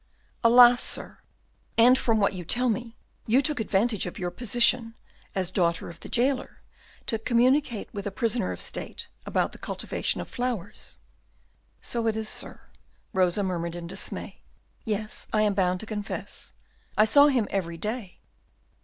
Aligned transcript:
"Alas! 0.43 0.81
sir." 0.81 1.19
"And 1.77 1.95
from 1.95 2.19
what 2.19 2.33
you 2.33 2.43
tell 2.43 2.69
me 2.69 2.95
you 3.27 3.39
took 3.39 3.59
advantage 3.59 4.07
of 4.07 4.17
your 4.17 4.31
position, 4.31 4.95
as 5.35 5.51
daughter 5.51 5.91
of 5.91 5.99
the 5.99 6.09
jailer, 6.09 6.63
to 7.05 7.19
communicate 7.19 7.87
with 7.93 8.07
a 8.07 8.11
prisoner 8.11 8.51
of 8.51 8.63
state 8.63 9.09
about 9.27 9.51
the 9.51 9.59
cultivation 9.59 10.19
of 10.19 10.27
flowers." 10.27 10.97
"So 11.81 12.07
it 12.07 12.17
is, 12.17 12.29
sir," 12.29 12.61
Rosa 13.13 13.43
murmured 13.43 13.75
in 13.75 13.85
dismay; 13.85 14.41
"yes, 14.85 15.27
I 15.31 15.43
am 15.43 15.53
bound 15.53 15.79
to 15.81 15.85
confess, 15.85 16.53
I 16.97 17.05
saw 17.05 17.27
him 17.27 17.47
every 17.51 17.77
day." 17.77 18.17